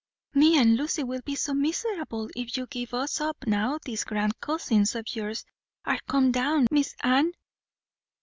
"Me 0.33 0.57
and 0.57 0.77
Lucy 0.77 1.03
will 1.03 1.21
be 1.25 1.35
so 1.35 1.53
miserable 1.53 2.27
if 2.35 2.57
you 2.57 2.65
give 2.65 2.91
us 2.91 3.21
up 3.21 3.37
now 3.45 3.77
these 3.85 4.03
grand 4.03 4.33
cousins 4.39 4.95
of 4.95 5.05
yours 5.15 5.45
are 5.85 5.99
come 6.07 6.31
down, 6.31 6.65
Miss 6.71 6.95
Anne!" 7.03 7.31